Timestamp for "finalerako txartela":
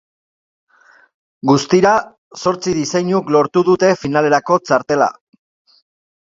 4.07-5.15